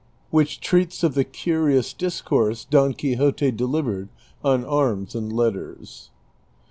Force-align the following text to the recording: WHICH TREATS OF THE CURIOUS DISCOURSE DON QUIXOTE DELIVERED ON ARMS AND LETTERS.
WHICH 0.31 0.61
TREATS 0.61 1.03
OF 1.03 1.13
THE 1.13 1.23
CURIOUS 1.23 1.93
DISCOURSE 1.93 2.65
DON 2.71 2.95
QUIXOTE 2.95 3.51
DELIVERED 3.51 4.09
ON 4.43 4.65
ARMS 4.65 5.13
AND 5.13 5.31
LETTERS. 5.31 6.09